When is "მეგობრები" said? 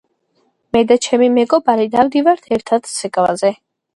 1.35-1.85